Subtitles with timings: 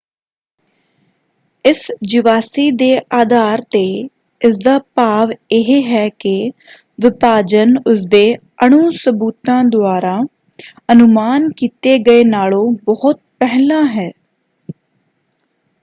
[1.65, 2.87] "ਇਸ ਜੀਵਾਸੀ ਦੇ
[3.17, 3.81] ਅਧਾਰ ਤੇ
[4.41, 6.33] ਇਸਦਾ ਭਾਵ ਇਹ ਹੈ ਕਿ
[7.01, 8.23] ਵਿਭਾਜਨ ਉਸਦੇ
[8.65, 10.17] ਅਣੂ ਸਬੂਤਾਂ ਦੁਆਰਾ
[10.91, 14.09] ਅਨੁਮਾਨ ਕੀਤੇ ਗਏ ਨਾਲੋਂ ਬਹੁਤ ਪਹਿਲਾਂ ਹੈ